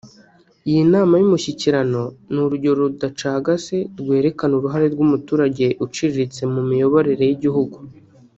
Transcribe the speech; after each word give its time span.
Iyi 0.69 0.83
nama 0.93 1.13
y’umushyikirano 1.17 2.01
ni 2.31 2.39
urugero 2.43 2.75
rudacagase 2.83 3.77
rwerekana 3.99 4.53
uruhare 4.55 4.87
rw’umuturage 4.93 5.65
uciriritse 5.85 6.41
mu 6.53 6.61
miyoborere 6.69 7.23
y’igihugu 7.25 7.77